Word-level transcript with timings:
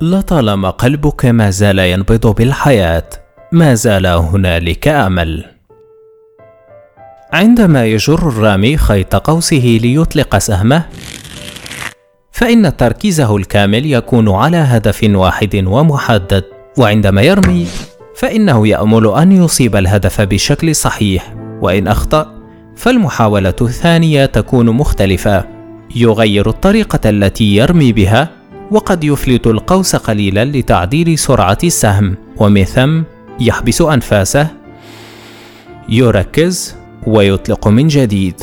لطالما 0.00 0.70
قلبك 0.70 1.24
ما 1.24 1.50
زال 1.50 1.78
ينبض 1.78 2.26
بالحياة 2.26 3.04
ما 3.52 3.74
زال 3.74 4.06
هنالك 4.06 4.88
أمل. 4.88 5.44
عندما 7.32 7.86
يجر 7.86 8.28
الرامي 8.28 8.76
خيط 8.76 9.16
قوسه 9.16 9.78
ليطلق 9.82 10.38
سهمه 10.38 10.84
فإن 12.32 12.76
تركيزه 12.76 13.36
الكامل 13.36 13.86
يكون 13.92 14.28
على 14.28 14.56
هدف 14.56 15.00
واحد 15.10 15.64
ومحدد 15.66 16.44
وعندما 16.78 17.22
يرمي 17.22 17.66
فإنه 18.16 18.68
يأمل 18.68 19.06
أن 19.06 19.32
يصيب 19.32 19.76
الهدف 19.76 20.20
بشكل 20.20 20.74
صحيح 20.74 21.34
وإن 21.62 21.88
أخطأ 21.88 22.34
فالمحاولة 22.76 23.56
الثانية 23.60 24.26
تكون 24.26 24.70
مختلفة. 24.70 25.44
يغير 25.96 26.48
الطريقة 26.48 27.10
التي 27.10 27.56
يرمي 27.56 27.92
بها 27.92 28.37
وقد 28.70 29.04
يفلت 29.04 29.46
القوس 29.46 29.96
قليلا 29.96 30.44
لتعديل 30.44 31.18
سرعة 31.18 31.58
السهم. 31.64 32.16
ومن 32.36 32.64
ثم 32.64 33.02
يحبس 33.40 33.82
أنفاسه 33.82 34.48
يركز 35.88 36.76
ويطلق 37.06 37.68
من 37.68 37.88
جديد. 37.88 38.34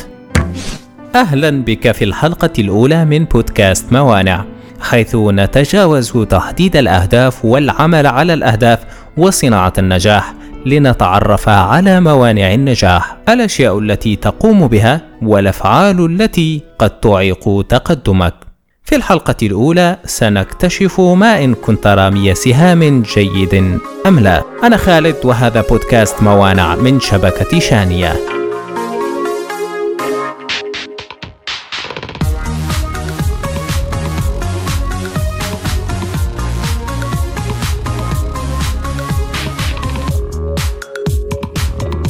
أهلا 1.15 1.49
بك 1.49 1.91
في 1.91 2.05
الحلقة 2.05 2.49
الأولى 2.59 3.05
من 3.05 3.25
بودكاست 3.25 3.93
موانع 3.93 4.45
حيث 4.81 5.15
نتجاوز 5.15 6.11
تحديد 6.11 6.75
الأهداف 6.75 7.45
والعمل 7.45 8.07
على 8.07 8.33
الأهداف 8.33 8.79
وصناعة 9.17 9.73
النجاح 9.77 10.33
لنتعرف 10.65 11.49
على 11.49 11.99
موانع 11.99 12.53
النجاح. 12.53 13.17
الأشياء 13.29 13.79
التي 13.79 14.15
تقوم 14.15 14.67
بها 14.67 15.01
والأفعال 15.21 16.05
التي 16.05 16.61
قد 16.79 16.99
تعيق 16.99 17.65
تقدمك. 17.69 18.54
في 18.85 18.95
الحلقة 18.95 19.35
الأولى 19.43 19.97
سنكتشف 20.05 20.99
ما 21.01 21.43
إن 21.43 21.53
كنت 21.53 21.87
رامي 21.87 22.35
سهام 22.35 23.01
جيد 23.01 23.79
أم 24.07 24.19
لا. 24.19 24.43
أنا 24.63 24.77
خالد 24.77 25.15
وهذا 25.23 25.61
بودكاست 25.61 26.23
موانع 26.23 26.75
من 26.75 26.99
شبكة 26.99 27.59
شانية. 27.59 28.15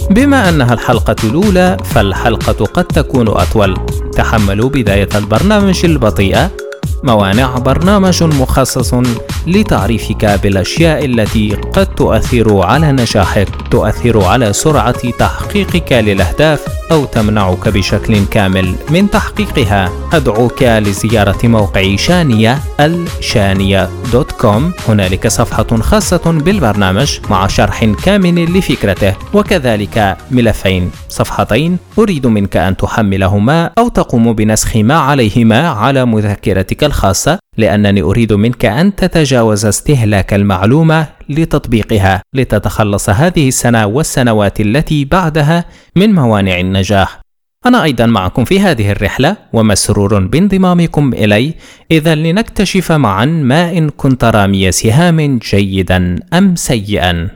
بما 0.09 0.49
أنها 0.49 0.73
الحلقة 0.73 1.16
الأولى 1.23 1.77
فالحلقة 1.83 2.66
قد 2.66 2.86
تكون 2.86 3.27
أطول. 3.27 3.77
تحملوا 4.14 4.69
بداية 4.69 5.09
البرنامج 5.16 5.86
البطيئة 5.86 6.64
موانع 7.03 7.57
برنامج 7.57 8.23
مخصص 8.23 8.93
لتعريفك 9.47 10.25
بالأشياء 10.43 11.05
التي 11.05 11.55
قد 11.73 11.95
تؤثر 11.95 12.61
على 12.61 12.91
نجاحك 12.91 13.47
تؤثر 13.71 14.23
على 14.23 14.53
سرعة 14.53 15.11
تحقيقك 15.11 15.93
للأهداف 15.93 16.84
أو 16.91 17.05
تمنعك 17.05 17.69
بشكل 17.69 18.25
كامل 18.25 18.75
من 18.89 19.09
تحقيقها. 19.09 19.91
أدعوك 20.14 20.64
لزيارة 20.64 21.47
موقع 21.47 21.95
شانية 21.95 22.59
الشانيه 22.80 23.89
دوت 24.11 24.31
كوم. 24.31 24.72
هنالك 24.88 25.27
صفحة 25.27 25.77
خاصة 25.81 26.31
بالبرنامج 26.45 27.19
مع 27.30 27.47
شرح 27.47 27.86
كامل 27.86 28.58
لفكرته 28.58 29.16
وكذلك 29.33 30.17
ملفين. 30.31 30.92
صفحتين 31.09 31.77
أريد 32.00 32.27
منك 32.27 32.58
أن 32.58 32.77
تحملهما 32.77 33.72
أو 33.77 33.88
تقوم 33.88 34.33
بنسخ 34.33 34.75
ما 34.75 34.95
عليهما 34.95 35.70
على 35.70 36.05
مذكرتك 36.05 36.83
الخاصة. 36.83 37.39
لأنني 37.58 38.02
أريد 38.02 38.34
منك 38.34 38.66
أن 38.66 38.95
تتجاوز 38.95 39.66
استهلاك 39.66 40.34
المعلومة 40.34 41.08
لتطبيقها 41.30 42.22
لتتخلص 42.34 43.09
هذه 43.09 43.48
السنة 43.48 43.86
والسنوات 43.86 44.61
التي 44.61 45.05
بعدها 45.05 45.65
من 45.95 46.14
موانع 46.14 46.60
النجاح. 46.60 47.20
أنا 47.65 47.83
أيضا 47.83 48.05
معكم 48.05 48.45
في 48.45 48.60
هذه 48.60 48.92
الرحلة 48.92 49.38
ومسرور 49.54 50.20
بانضمامكم 50.20 51.14
إلي. 51.14 51.54
إذا 51.92 52.15
لنكتشف 52.15 52.92
معا 52.92 53.26
ما 53.26 53.77
إن 53.77 53.89
كنت 53.89 54.23
رامي 54.23 54.71
سهام 54.71 55.38
جيدا 55.38 56.20
أم 56.33 56.55
سيئا. 56.55 57.30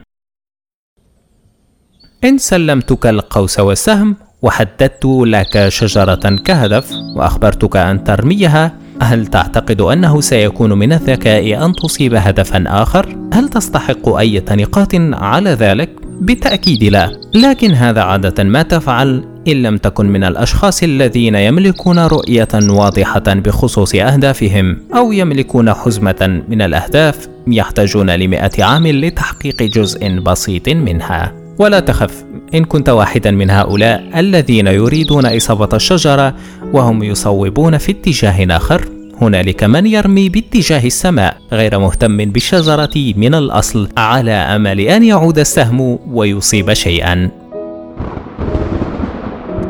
إن 2.24 2.38
سلمتك 2.38 3.06
القوس 3.06 3.60
والسهم 3.60 4.16
وحددت 4.42 5.04
لك 5.04 5.68
شجرة 5.68 6.36
كهدف 6.44 6.92
وأخبرتك 7.16 7.76
أن 7.76 8.04
ترميها 8.04 8.79
هل 9.00 9.26
تعتقد 9.26 9.80
أنه 9.80 10.20
سيكون 10.20 10.72
من 10.72 10.92
الذكاء 10.92 11.64
أن 11.64 11.72
تصيب 11.72 12.14
هدفا 12.14 12.64
آخر؟ 12.66 13.16
هل 13.32 13.48
تستحق 13.48 14.08
أي 14.08 14.42
نقاط 14.50 14.94
على 15.12 15.50
ذلك؟ 15.50 15.90
بالتأكيد 16.20 16.84
لا، 16.84 17.12
لكن 17.34 17.70
هذا 17.70 18.00
عادة 18.00 18.44
ما 18.44 18.62
تفعل 18.62 19.24
إن 19.48 19.62
لم 19.62 19.76
تكن 19.76 20.06
من 20.06 20.24
الأشخاص 20.24 20.82
الذين 20.82 21.34
يملكون 21.34 21.98
رؤية 21.98 22.48
واضحة 22.54 23.22
بخصوص 23.26 23.94
أهدافهم 23.94 24.78
أو 24.96 25.12
يملكون 25.12 25.74
حزمة 25.74 26.42
من 26.48 26.62
الأهداف 26.62 27.28
يحتاجون 27.46 28.10
لمئة 28.10 28.64
عام 28.64 28.86
لتحقيق 28.86 29.62
جزء 29.62 30.18
بسيط 30.18 30.68
منها. 30.68 31.39
ولا 31.60 31.80
تخف 31.80 32.24
إن 32.54 32.64
كنت 32.64 32.88
واحدا 32.88 33.30
من 33.30 33.50
هؤلاء 33.50 34.10
الذين 34.16 34.66
يريدون 34.66 35.26
إصابة 35.36 35.68
الشجرة 35.72 36.34
وهم 36.72 37.02
يصوبون 37.02 37.78
في 37.78 37.92
اتجاه 37.92 38.56
آخر. 38.56 38.88
هنالك 39.20 39.64
من 39.64 39.86
يرمي 39.86 40.28
باتجاه 40.28 40.86
السماء 40.86 41.36
غير 41.52 41.78
مهتم 41.78 42.16
بالشجرة 42.16 43.12
من 43.16 43.34
الأصل 43.34 43.88
على 43.96 44.32
أمل 44.32 44.80
أن 44.80 45.04
يعود 45.04 45.38
السهم 45.38 45.98
ويصيب 46.12 46.72
شيئا. 46.72 47.30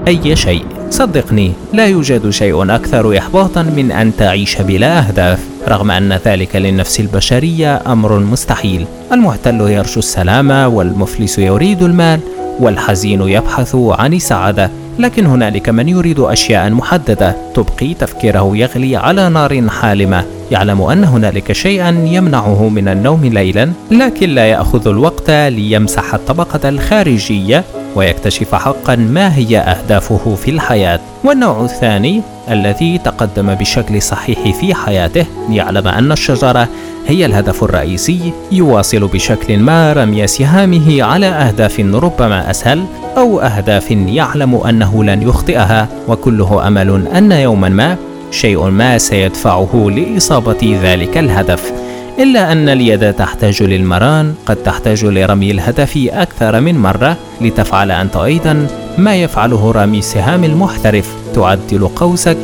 أي 0.09 0.37
شيء 0.37 0.65
صدقني 0.91 1.53
لا 1.73 1.87
يوجد 1.87 2.31
شيء 2.31 2.75
أكثر 2.75 3.19
إحباطا 3.19 3.63
من 3.63 3.93
أن 3.93 4.17
تعيش 4.17 4.63
بلا 4.63 4.99
أهداف. 4.99 5.50
رغم 5.69 5.91
أن 5.91 6.13
ذلك 6.27 6.57
للنفس 6.57 7.01
البشرية 7.01 7.83
أمر 7.87 8.19
مستحيل. 8.19 8.87
المحتل 9.13 9.61
يرجو 9.61 9.99
السلامة 9.99 10.69
والمفلس 10.69 11.39
يريد 11.39 11.83
المال 11.83 12.21
والحزين 12.61 13.23
يبحث 13.23 13.77
عن 13.77 14.13
السعادة 14.15 14.71
لكن 14.99 15.27
هنالك 15.27 15.69
من 15.69 15.89
يريد 15.89 16.21
أشياء 16.21 16.71
محددة 16.71 17.37
تبقي 17.55 17.95
تفكيره 17.95 18.57
يغلي 18.57 18.97
على 18.97 19.29
نار 19.29 19.69
حالمة. 19.69 20.25
يعلم 20.51 20.83
أن 20.83 21.05
هنالك 21.05 21.53
شيئا 21.53 21.89
يمنعه 21.89 22.69
من 22.69 22.89
النوم 22.89 23.25
ليلا 23.25 23.73
لكن 23.91 24.31
لا 24.31 24.47
يأخذ 24.47 24.89
الوقت 24.89 25.31
ليمسح 25.31 26.15
الطبقة 26.15 26.69
الخارجية 26.69 27.65
ويكتشف 27.97 28.55
حقا 28.55 28.97
ما 28.97 29.37
هي 29.37 29.59
أهدافه 29.59 30.35
في 30.35 30.51
الحياة. 30.51 31.01
والنوع 31.25 31.65
الثاني 31.65 32.23
الذي 32.51 32.99
تقدم 32.99 33.55
بشكل 33.55 34.03
صحيح 34.03 34.61
في 34.61 34.75
حياته 34.75 35.27
يعلم 35.51 35.89
أن 35.89 36.13
الشجرة 36.13 36.69
هي 37.07 37.27
الهدف 37.27 37.65
الرئيسي 37.65 38.33
يواصل 38.53 39.07
بشكل 39.07 39.59
ما 39.59 39.93
رمي 39.93 40.27
سهامه 40.27 41.03
على 41.03 41.27
أهداف 41.27 41.81
ربما 41.81 42.51
أسهل 42.51 42.85
أو 43.17 43.41
أهداف 43.41 43.91
يعلم 43.91 44.55
أنه 44.55 45.05
لن 45.05 45.23
يخطئها. 45.23 45.89
وكله 46.09 46.67
أمل 46.69 47.09
أن 47.09 47.33
يوما 47.33 47.69
ما 47.69 47.97
شيء 48.31 48.65
ما 48.65 48.99
سيدفعه 48.99 49.91
لإصابة 49.97 50.79
ذلك 50.83 51.19
الهدف. 51.19 51.73
إلا 52.19 52.53
أن 52.53 52.69
اليد 52.69 53.13
تحتاج 53.13 53.63
للمران 53.63 54.35
قد 54.47 54.57
تحتاج 54.57 55.05
لرمي 55.05 55.51
الهدف 55.51 56.09
أكثر 56.13 56.61
من 56.61 56.79
مرة 56.79 57.17
لتفعل 57.41 57.91
أنت 57.91 58.17
أيضا 58.17 58.67
ما 58.99 59.17
يفعله 59.17 59.73
رامي 59.73 59.99
السهام 59.99 60.45
المحترف 60.45 61.15
تعدل 61.35 61.89
قوسك 61.89 62.37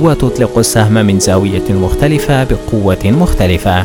وتطلق 0.00 0.58
السهم 0.58 0.92
من 0.92 1.18
زاوية 1.18 1.70
مختلفة 1.70 2.44
بقوة 2.44 2.98
مختلفة. 3.04 3.84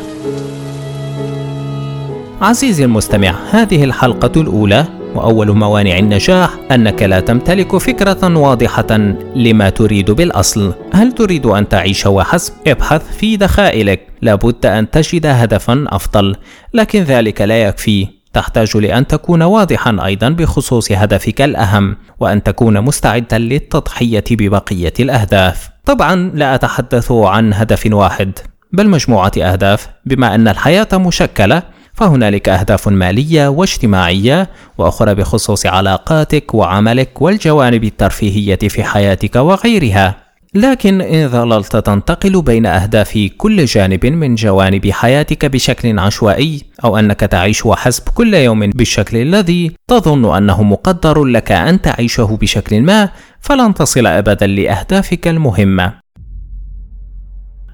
عزيزي 2.42 2.86
المستمع، 2.86 3.36
هذه 3.52 3.84
الحلقة 3.84 4.42
الأولى 4.42 4.86
وأول 5.16 5.52
موانع 5.58 5.98
النجاح 5.98 6.50
أنك 6.72 7.04
لا 7.04 7.20
تمتلك 7.20 7.78
فكرة 7.78 8.38
واضحة 8.38 8.98
لما 9.36 9.70
تريد 9.70 10.12
بالأصل. 10.12 10.74
هل 10.94 11.12
تريد 11.12 11.46
أن 11.46 11.70
تعيش 11.70 12.06
وحسب؟ 12.06 12.54
ابحث 12.68 13.18
في 13.18 13.38
دخائلك. 13.38 14.08
لابد 14.22 14.66
أن 14.66 14.90
تجد 14.90 15.26
هدفا 15.26 15.86
أفضل 15.88 16.36
لكن 16.74 17.04
ذلك 17.04 17.42
لا 17.42 17.64
يكفي. 17.64 18.08
تحتاج 18.34 18.78
لأن 18.78 19.08
تكون 19.08 19.42
واضحا 19.42 19.98
أيضا 20.06 20.30
بخصوص 20.30 20.92
هدفك 20.92 21.42
الأهم 21.42 21.98
وأن 22.20 22.44
تكون 22.44 22.82
مستعدا 22.82 23.38
للتضحية 23.38 24.24
ببقية 24.32 24.94
الأهداف. 25.00 25.70
طبعا 25.86 26.32
لا 26.34 26.56
أتحدث 26.56 27.12
عن 27.12 27.54
هدف 27.54 27.90
واحد 27.92 28.32
بل 28.72 28.90
مجموعة 28.90 29.32
أهداف. 29.38 29.90
بما 30.06 30.36
أن 30.36 30.48
الحياة 30.48 30.88
مشكلة 30.94 31.64
فهنالك 31.94 32.50
أهداف 32.50 32.88
مالية 32.88 33.48
واجتماعية 33.48 34.50
وأخرى 34.78 35.16
بخصوص 35.16 35.66
علاقاتك 35.66 36.54
وعملك 36.54 37.22
والجوانب 37.22 37.84
الترفيهية 37.84 38.56
في 38.56 38.84
حياتك 38.84 39.36
وغيرها. 39.36 40.24
لكن 40.56 41.02
إن 41.02 41.30
ظللت 41.30 41.76
تنتقل 41.76 42.42
بين 42.42 42.66
أهداف 42.66 43.30
كل 43.38 43.66
جانب 43.66 44.06
من 44.06 44.36
جوانب 44.36 44.92
حياتك 44.92 45.46
بشكل 45.46 46.00
عشوائي 46.00 46.62
أو 46.84 46.98
أنك 46.98 47.20
تعيش 47.20 47.66
وحسب 47.66 48.04
كل 48.14 48.34
يوم 48.34 48.70
بالشكل 48.70 49.18
الذي 49.18 49.72
تظن 49.88 50.36
أنه 50.36 50.64
مقدر 50.64 51.24
لك 51.24 51.52
أن 51.52 51.82
تعيشه 51.82 52.38
بشكل 52.42 52.82
ما 52.82 53.10
فلن 53.42 53.74
تصل 53.74 54.08
أبدا 54.08 54.48
لأهدافك 54.48 55.28
المهمة 55.28 56.03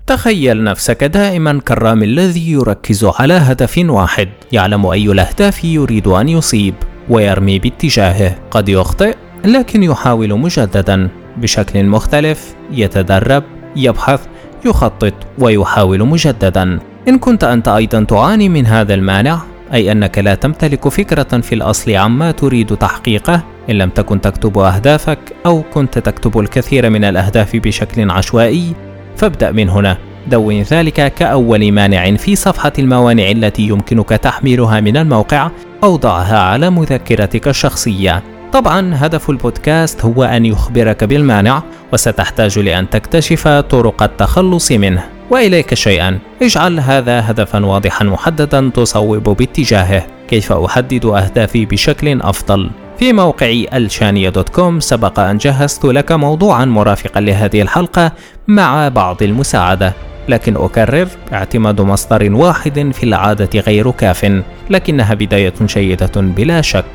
تخيل 0.09 0.63
نفسك 0.63 1.03
دائما 1.03 1.59
كالرامي 1.65 2.05
الذي 2.05 2.51
يركز 2.51 3.05
على 3.05 3.33
هدف 3.33 3.77
واحد. 3.77 4.29
يعلم 4.51 4.85
أي 4.85 5.11
الأهداف 5.11 5.63
يريد 5.63 6.07
أن 6.07 6.29
يصيب 6.29 6.73
ويرمي 7.09 7.59
باتجاهه. 7.59 8.35
قد 8.51 8.69
يخطئ 8.69 9.15
لكن 9.45 9.83
يحاول 9.83 10.39
مجددا. 10.39 11.09
بشكل 11.37 11.85
مختلف 11.85 12.55
يتدرب 12.71 13.43
يبحث 13.75 14.21
يخطط 14.65 15.13
ويحاول 15.39 16.03
مجددا. 16.03 16.79
إن 17.07 17.19
كنت 17.19 17.43
أنت 17.43 17.67
أيضا 17.67 18.03
تعاني 18.03 18.49
من 18.49 18.65
هذا 18.65 18.93
المانع 18.93 19.39
أي 19.73 19.91
أنك 19.91 20.19
لا 20.19 20.35
تمتلك 20.35 20.87
فكرة 20.87 21.41
في 21.41 21.55
الأصل 21.55 21.91
عما 21.91 22.31
تريد 22.31 22.77
تحقيقه 22.77 23.43
إن 23.69 23.75
لم 23.75 23.89
تكن 23.89 24.21
تكتب 24.21 24.57
أهدافك 24.57 25.19
أو 25.45 25.63
كنت 25.73 25.99
تكتب 25.99 26.39
الكثير 26.39 26.89
من 26.89 27.03
الأهداف 27.03 27.55
بشكل 27.55 28.11
عشوائي 28.11 28.88
فابدأ 29.19 29.51
من 29.51 29.69
هنا. 29.69 29.97
دون 30.27 30.61
ذلك 30.61 31.13
كأول 31.13 31.71
مانع 31.71 32.15
في 32.15 32.35
صفحة 32.35 32.73
الموانع 32.79 33.31
التي 33.31 33.61
يمكنك 33.61 34.09
تحميلها 34.09 34.79
من 34.79 34.97
الموقع 34.97 35.49
أو 35.83 35.95
ضعها 35.95 36.39
على 36.39 36.69
مذكرتك 36.69 37.47
الشخصية. 37.47 38.23
طبعا 38.53 38.91
هدف 38.95 39.29
البودكاست 39.29 40.05
هو 40.05 40.23
أن 40.23 40.45
يخبرك 40.45 41.03
بالمانع 41.03 41.63
وستحتاج 41.93 42.59
لأن 42.59 42.89
تكتشف 42.89 43.47
طرق 43.47 44.03
التخلص 44.03 44.71
منه. 44.71 45.03
وإليك 45.29 45.73
شيئا. 45.73 46.19
اجعل 46.41 46.79
هذا 46.79 47.31
هدفا 47.31 47.65
واضحا 47.65 48.05
محددا 48.05 48.71
تصوب 48.73 49.23
باتجاهه. 49.23 50.05
كيف 50.29 50.51
أحدد 50.51 51.05
أهدافي 51.05 51.65
بشكل 51.65 52.21
أفضل؟ 52.21 52.69
في 52.99 53.13
موقع 53.13 53.63
الشانية 53.73 54.29
دوت 54.29 54.49
كوم 54.49 54.79
سبق 54.79 55.19
أن 55.19 55.37
جهزت 55.37 55.85
لك 55.85 56.11
موضوعا 56.11 56.65
مرافقا 56.65 57.21
لهذه 57.21 57.61
الحلقة 57.61 58.11
مع 58.47 58.87
بعض 58.87 59.23
المساعدة 59.23 59.93
لكن 60.29 60.55
أكرر 60.55 61.07
اعتماد 61.33 61.81
مصدر 61.81 62.33
واحد 62.33 62.91
في 62.93 63.03
العادة 63.03 63.59
غير 63.59 63.91
كاف 63.91 64.43
لكنها 64.69 65.13
بداية 65.13 65.53
جيدة 65.61 66.11
بلا 66.15 66.61
شك. 66.61 66.85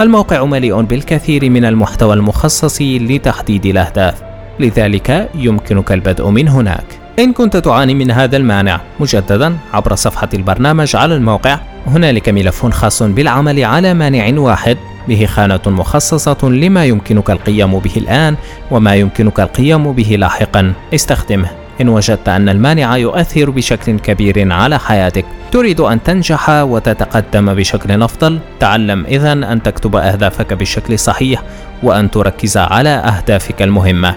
الموقع 0.00 0.44
مليء 0.44 0.80
بالكثير 0.80 1.50
من 1.50 1.64
المحتوى 1.64 2.14
المخصص 2.14 2.82
لتحديد 2.82 3.66
الأهداف 3.66 4.22
لذلك 4.60 5.30
يمكنك 5.34 5.92
البدء 5.92 6.28
من 6.28 6.48
هناك. 6.48 6.86
إن 7.18 7.32
كنت 7.32 7.56
تعاني 7.56 7.94
من 7.94 8.10
هذا 8.10 8.36
المانع 8.36 8.80
مجددا 9.00 9.56
عبر 9.72 9.94
صفحة 9.94 10.28
البرنامج 10.34 10.96
على 10.96 11.14
الموقع 11.14 11.58
هنالك 11.86 12.28
ملف 12.28 12.66
خاص 12.66 13.02
بالعمل 13.02 13.64
على 13.64 13.94
مانع 13.94 14.40
واحد. 14.40 14.78
به 15.08 15.26
خانة 15.26 15.60
مخصصة 15.66 16.48
لما 16.48 16.84
يمكنك 16.84 17.30
القيام 17.30 17.78
به 17.78 17.92
الآن 17.96 18.36
وما 18.70 18.94
يمكنك 18.94 19.40
القيام 19.40 19.92
به 19.92 20.16
لاحقا. 20.18 20.72
استخدمه. 20.94 21.50
إن 21.80 21.88
وجدت 21.88 22.28
أن 22.28 22.48
المانع 22.48 22.96
يؤثر 22.96 23.50
بشكل 23.50 23.98
كبير 23.98 24.52
على 24.52 24.78
حياتك 24.78 25.24
تريد 25.52 25.80
أن 25.80 26.02
تنجح 26.02 26.50
وتتقدم 26.50 27.54
بشكل 27.54 28.02
أفضل. 28.02 28.38
تعلم 28.60 29.06
إذا 29.06 29.32
أن 29.32 29.62
تكتب 29.62 29.96
أهدافك 29.96 30.52
بالشكل 30.52 30.94
الصحيح 30.94 31.42
وأن 31.82 32.10
تركز 32.10 32.56
على 32.56 32.88
أهدافك 32.88 33.62
المهمة. 33.62 34.14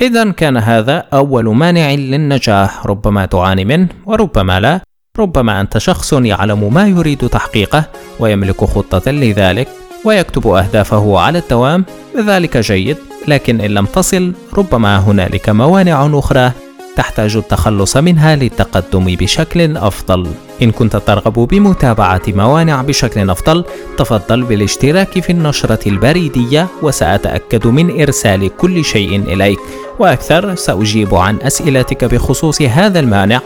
إذا 0.00 0.30
كان 0.30 0.56
هذا 0.56 1.04
أول 1.12 1.56
مانع 1.56 1.90
للنجاح 1.90 2.86
ربما 2.86 3.26
تعاني 3.26 3.64
منه 3.64 3.88
وربما 4.06 4.60
لا. 4.60 4.80
ربما 5.18 5.60
أنت 5.60 5.78
شخص 5.78 6.12
يعلم 6.12 6.74
ما 6.74 6.86
يريد 6.86 7.28
تحقيقه 7.28 7.84
ويملك 8.20 8.64
خطة 8.64 9.10
لذلك 9.10 9.68
ويكتب 10.04 10.46
أهدافه 10.46 11.18
على 11.18 11.38
الدوام 11.38 11.84
ذلك 12.26 12.56
جيد 12.56 12.96
لكن 13.28 13.60
إن 13.60 13.70
لم 13.70 13.84
تصل 13.84 14.32
ربما 14.54 14.98
هنالك 14.98 15.48
موانع 15.48 16.10
أخرى 16.12 16.52
تحتاج 16.96 17.36
التخلص 17.36 17.96
منها 17.96 18.36
للتقدم 18.36 19.04
بشكل 19.04 19.76
أفضل. 19.76 20.26
إن 20.62 20.70
كنت 20.70 20.96
ترغب 20.96 21.32
بمتابعة 21.32 22.22
موانع 22.28 22.82
بشكل 22.82 23.30
أفضل، 23.30 23.64
تفضل 23.98 24.42
بالاشتراك 24.42 25.20
في 25.20 25.30
النشرة 25.30 25.88
البريدية 25.88 26.66
وسأتأكد 26.82 27.66
من 27.66 28.00
إرسال 28.00 28.56
كل 28.56 28.84
شيء 28.84 29.16
إليك، 29.16 29.58
وأكثر 29.98 30.54
سأجيب 30.54 31.14
عن 31.14 31.38
أسئلتك 31.42 32.04
بخصوص 32.04 32.62
هذا 32.62 33.00
المانع 33.00 33.40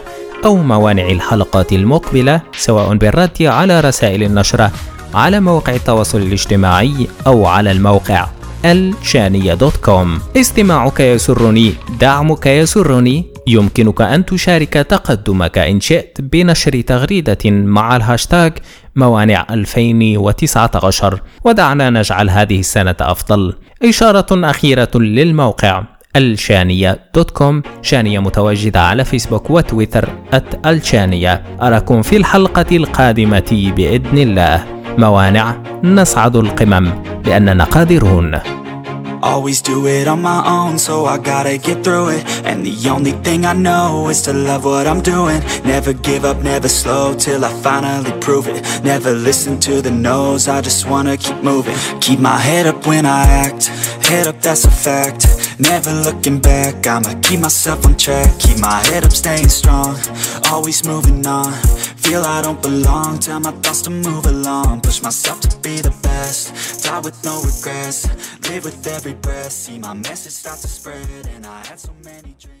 أو 0.45 0.55
موانع 0.55 1.09
الحلقات 1.09 1.73
المقبلة 1.73 2.41
سواء 2.57 2.95
بالرد 2.95 3.41
على 3.41 3.81
رسائل 3.81 4.23
النشرة 4.23 4.71
على 5.13 5.39
مواقع 5.39 5.75
التواصل 5.75 6.21
الاجتماعي 6.21 7.07
أو 7.27 7.45
على 7.45 7.71
الموقع 7.71 8.27
الشانية 8.65 9.53
dot 9.53 9.77
com. 9.77 10.19
استماعك 10.37 10.99
يسرني 10.99 11.73
دعمك 11.99 12.45
يسرني 12.45 13.25
يمكنك 13.47 14.01
أن 14.01 14.25
تشارك 14.25 14.73
تقدمك 14.73 15.57
إن 15.57 15.79
شئت 15.79 16.21
بنشر 16.21 16.81
تغريدة 16.81 17.37
مع 17.45 17.95
الهاشتاج 17.95 18.53
موانع 18.95 19.45
2019 19.49 21.21
ودعنا 21.43 21.89
نجعل 21.89 22.29
هذه 22.29 22.59
السنة 22.59 22.95
أفضل. 23.01 23.53
إشارة 23.83 24.49
أخيرة 24.49 24.91
للموقع. 24.95 25.83
الشانية 26.15 26.99
دوت 27.15 27.31
كوم 27.31 27.61
شانية 27.81 28.19
متواجدة 28.19 28.81
على 28.81 29.05
فيسبوك 29.05 29.49
وتويتر 29.49 30.09
أت 30.33 30.67
الشانية 30.67 31.43
أراكم 31.61 32.01
في 32.01 32.17
الحلقة 32.17 32.75
القادمة 32.75 33.71
بإذن 33.75 34.17
الله 34.17 34.65
موانع 34.97 35.57
نصعد 35.83 36.35
القمم 36.35 37.03
لأننا 37.25 37.63
قادرون 37.63 38.39
Always 39.23 39.59
do 39.59 39.87
it 39.87 40.07
on 40.07 40.21
my 40.21 40.43
own, 40.45 40.77
so 40.77 41.05
I 41.05 41.17
gotta 41.17 41.57
get 41.57 41.83
through 41.83 42.09
it 42.09 42.23
And 42.45 42.63
the 42.63 42.89
only 42.89 43.13
thing 43.25 43.43
I 43.43 43.53
know 43.53 44.07
is 44.09 44.21
to 44.23 44.33
love 44.33 44.65
what 44.65 44.85
I'm 44.85 45.01
doing 45.01 45.41
Never 45.65 45.93
give 45.93 46.23
up, 46.25 46.43
never 46.43 46.67
slow, 46.67 47.15
till 47.15 47.43
I 47.43 47.51
finally 47.63 48.13
prove 48.19 48.47
it 48.47 48.61
Never 48.83 49.11
listen 49.13 49.59
to 49.61 49.81
the 49.81 49.89
no's, 49.89 50.47
I 50.47 50.61
just 50.61 50.87
wanna 50.87 51.17
keep 51.17 51.37
moving 51.43 51.75
Keep 52.01 52.19
my 52.19 52.37
head 52.37 52.67
up 52.67 52.85
when 52.85 53.07
I 53.07 53.23
act, 53.45 53.65
head 54.09 54.27
up 54.27 54.39
that's 54.41 54.65
a 54.65 54.71
fact 54.71 55.34
Never 55.59 55.91
looking 55.93 56.39
back, 56.39 56.85
I'ma 56.85 57.13
keep 57.21 57.39
myself 57.39 57.85
on 57.85 57.95
track. 57.95 58.39
Keep 58.39 58.59
my 58.59 58.83
head 58.87 59.05
up, 59.05 59.13
staying 59.13 59.47
strong, 59.47 59.95
always 60.51 60.85
moving 60.85 61.25
on. 61.25 61.53
Feel 61.95 62.23
I 62.23 62.41
don't 62.41 62.61
belong, 62.61 63.19
tell 63.19 63.39
my 63.39 63.51
thoughts 63.51 63.81
to 63.83 63.89
move 63.89 64.25
along. 64.25 64.81
Push 64.81 65.01
myself 65.01 65.39
to 65.41 65.57
be 65.59 65.77
the 65.77 65.95
best, 66.03 66.83
die 66.83 66.99
with 66.99 67.23
no 67.23 67.41
regrets. 67.41 68.05
Live 68.49 68.65
with 68.65 68.85
every 68.85 69.13
breath, 69.13 69.51
see 69.51 69.79
my 69.79 69.93
message 69.93 70.33
start 70.33 70.59
to 70.59 70.67
spread. 70.67 71.27
And 71.35 71.45
I 71.45 71.65
had 71.65 71.79
so 71.79 71.91
many 72.03 72.35
dreams 72.37 72.55